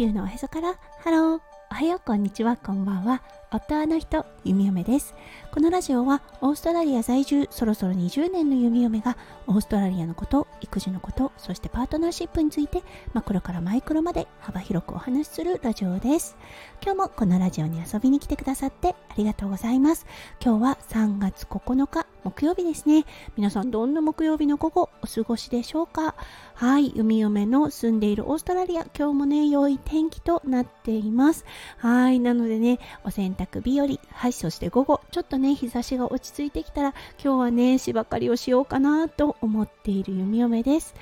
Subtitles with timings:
[0.00, 0.78] 地球のおへそから。
[1.04, 1.40] ハロー。
[1.70, 2.00] おはよう。
[2.02, 2.56] こんにちは。
[2.56, 3.22] こんばんは。
[3.50, 5.14] 夫の人弓嫁です。
[5.52, 12.82] このラジオはオーストラリア在住そろそろ20年の弓嫁がオーストラリアのこと育児のことそしてパートナーシップについて
[13.12, 16.38] マクロからマイクロまで幅広くお話しするラジオです。
[16.82, 20.06] 今日もこのラジオに遊びに来てくださってありがとうございます。
[20.42, 23.04] 今日は3月9日木曜日ですね。
[23.36, 26.14] 皆さんどんな木曜日の午後お過ごしでしょうか？
[26.54, 28.86] はい弓嫁の住んでいるオーストラリア。
[28.96, 31.44] 今日もね良い天気となっています。
[31.78, 40.94] はいなのでねお洗濯日和はいそして午後ちょっとね日差しが落ち着いてきたら今日はね芝刈りをしようかなと思っている弓嫁です。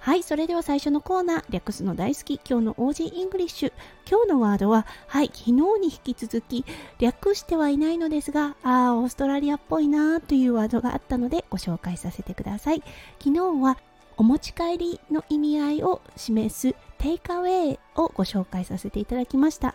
[0.00, 3.72] はい、それでは最初のコーナー、略すの大好き、今日の Aussie English。
[4.10, 6.64] 今日のワードは、はい、昨日に引き続き、
[6.98, 12.82] 略してはいないのですが、あー、オーストラリアっぽいなーというワードがあったので、ご紹介させてください。
[13.22, 13.76] 昨日は、
[14.16, 19.74] お持ち帰りの意味合いを示す、テイクアウェイをご紹介させていただきました。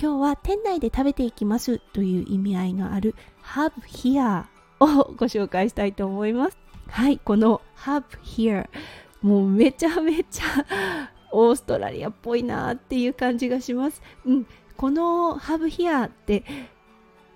[0.00, 4.44] 今日は店内で食べていきますという意味合いのある Have Here
[4.78, 6.58] をご紹介したいと思います。
[6.88, 8.68] はい、この Have Here
[9.24, 14.02] もうめちゃめちゃオーストラリアっぽいなっていう感じがします。
[14.26, 16.44] うん、このハブヒアって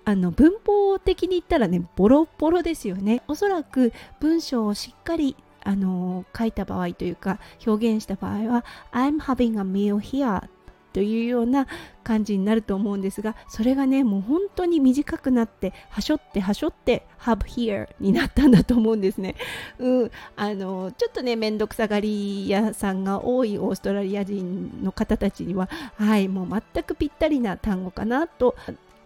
[0.05, 3.23] あの文法的に言ったらねボロボロですよね。
[3.27, 10.47] おそらく文章をしっかりあの書いた場合というか表現した場合は I'm having a meal here
[10.93, 11.67] というような
[12.03, 19.35] 感じになると思うんですがそれがねもう本当に短くなってはしょってはしょって have here になったんだと思うんですね。
[19.77, 28.55] うん、あのちょっとね面倒くさがり屋さんが多いオーストラリア人の方たちにははいもう全くぴったりな単語かなと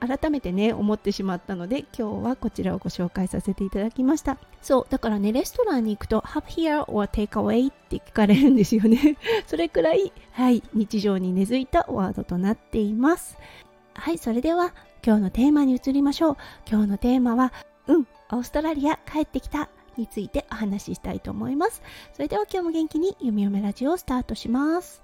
[0.06, 4.38] 改めてね思ってしまったので今日はこちらをご紹介させていただきました。
[4.62, 9.18] そうだからねレストランに行くと have here or take away って聞かれるんですよね。
[9.48, 13.38] それくらいはい日常に根付いたワードとなっています。
[13.94, 14.74] はいそれでは
[15.06, 16.38] 今日のテーマに移りましょう。
[16.70, 17.54] 今日のテーマは
[17.88, 21.82] うんオーストラリア帰ってきたについてお話ししたいと思います。
[22.14, 25.02] それでは今日も元気に読み読めラジオをスタートします。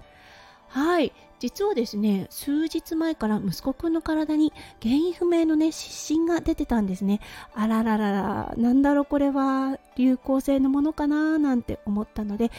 [0.70, 1.12] はい。
[1.40, 7.20] 実はですね数日前から息子くんの体に原因不明のね湿疹が出てたんですね。
[7.54, 12.50] あららららなんだろうこれは流行性のものかななんて思ったので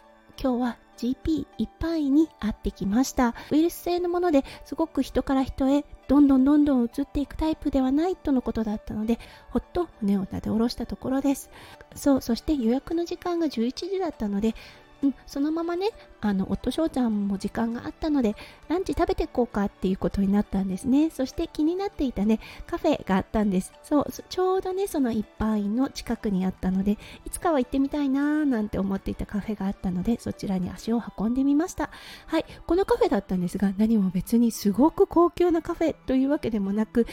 [0.41, 3.35] 今日は GP 一般医に会ってきました。
[3.51, 9.19] ウイルス性のものですごく人から人へどんどんどんどん移っていくタイプではないとのことだったので
[9.51, 11.49] ほっと胸をなで下ろしたところです。
[11.95, 14.55] そうそして予約の時間が11時だったので
[15.03, 15.89] うん、そのままね
[16.21, 18.35] あの夫翔ちゃんも時間があったので
[18.67, 21.09] ランチ食べていこうかっていうことになったんですね。
[21.09, 23.73] そして気になっていたねカフェがあったんです。
[23.83, 31.89] そうちょうどねその一般院の近くにあったのでいつかは行ってみたいなーなんて思っていたカフェがあったのでそちらに足を運んでみました。
[32.27, 37.07] はいこのカフェだったんですが何も別にすごく高級なカフェというわけでもなく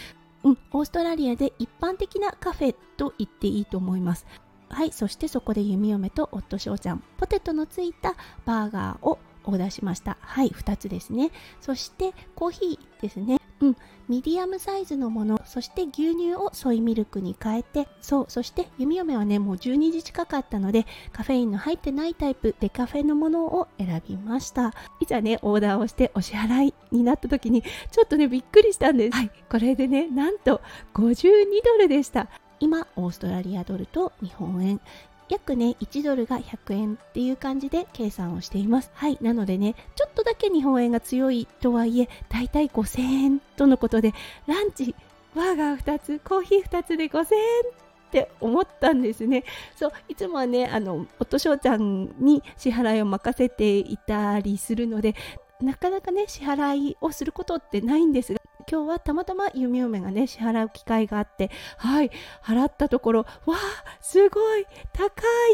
[0.44, 4.24] うん、オーストラリアで一般的なカフェと言っていいと思います。
[4.70, 8.14] はいそしてそこで弓嫁と夫翔ちゃんポテトのついた
[8.44, 10.18] バーガーをオーダーしました。
[10.20, 11.30] はい2つですね。
[11.60, 13.38] そしてコーヒーですね。
[13.60, 13.76] うん
[14.08, 15.40] ミディアムサイズのもの。
[15.44, 17.88] そして牛乳をソイミルクに変えて。
[18.00, 24.74] そうそして弓嫁はねもう12時近かったのでカフェインの入ってないタイプデカフェのものを選びました。
[25.00, 29.16] いざねオーダーをしてお支払いになった時にちょっとねびっくりしたんです。
[29.16, 30.60] はいこれでねなんと
[30.94, 32.28] 52ドルでした
[32.60, 34.80] 今オーストラリアドルと日本円
[35.28, 44.14] 約ね1ドルが100円っていう感じで計算をしていますはいなのでねちょっとだけ日本円が強いとはいえだいたい5000円とのことで
[44.46, 44.94] ランチ
[45.34, 49.44] バーガー2つコーヒー2つで5000円って思ったんですね。
[49.76, 55.14] そういつもはねあの夫翔ちゃんに支払いを任せていたりするので
[55.60, 58.37] なかなかね支払いをすることってないんですが
[58.70, 62.10] 今日はたまたま弓嫁がね支払う機会があってはい
[62.42, 63.58] 払ったところわあ
[64.00, 65.06] すごい高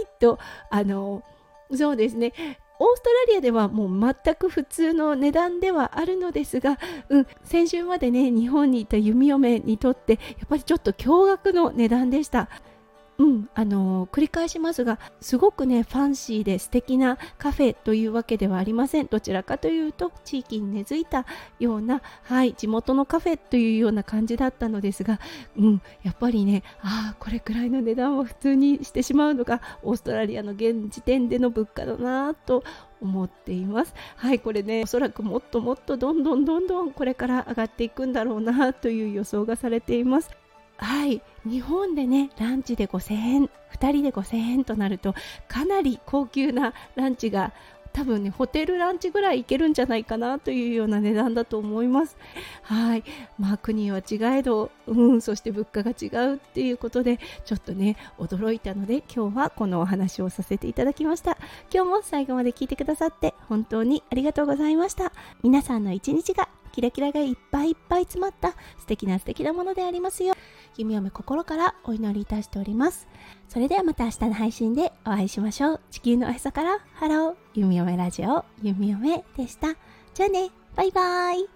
[0.03, 0.39] いと
[0.71, 1.23] あの
[1.75, 2.33] そうですね
[2.81, 6.78] オーストラリアではもう全く普通の値段ではあるのですが、
[7.09, 12.49] うん、先週までね日本にいた弓嫁にとってやっぱりちょっと驚愕の値段でした。
[13.16, 19.07] うん、あのー、繰り返しますがすごくねファンシーで素敵なカフェというわけではありません。
[19.07, 21.25] どちらかというと地域に根付いた
[21.61, 25.21] ような、はい、地元のカフェというような感じだったのですが、
[25.57, 32.65] うん、やっぱりねああこれくらいの値段を普通にしてしまうのがオーストラリアの現時点での物価だなと
[33.01, 33.95] 思っています。
[34.17, 40.44] はいこれねおそらくもっともっとどんどんどんどんこれから上がっていくんだろうなという予想がされています。
[40.76, 41.22] はい。
[41.47, 45.15] 日本でねランチで5000円2人で5000円となると
[45.47, 47.53] かなり高級なランチが
[47.92, 52.16] 多分ねホテルランチぐらい行けるんじゃないかなというような値段だと思います。
[52.62, 53.04] はい。
[53.38, 61.38] まあ国は違えどうんそして物価が違うっていうことでちょっとね驚いたので今日はこのお話をさせていただきました。
[61.72, 65.12] 今日も最後まで聞いてくださって本当にありがとうございました。
[65.44, 70.34] 皆さんの一日がキラキラがいっぱいいっぱい詰まった素敵な素敵なものでありますよ
[70.76, 73.09] 弓嫁心からお祈りいたしております。
[73.48, 75.80] それではまた明日の配信でお会いしましょう。
[75.91, 77.34] 地球のおへそからハロー。
[77.54, 78.44] 弓嫁ラジオ。
[78.62, 79.74] 弓嫁でした。
[80.15, 80.50] じゃあね。
[80.76, 81.53] バイバーイ。